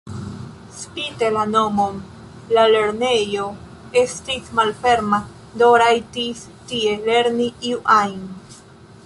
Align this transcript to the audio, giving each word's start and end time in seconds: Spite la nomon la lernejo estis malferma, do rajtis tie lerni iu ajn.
Spite 0.75 1.27
la 1.33 1.43
nomon 1.49 1.99
la 2.57 2.63
lernejo 2.71 3.45
estis 4.01 4.49
malferma, 4.61 5.21
do 5.63 5.69
rajtis 5.85 6.45
tie 6.73 6.99
lerni 7.11 7.51
iu 7.75 7.81
ajn. 8.01 8.27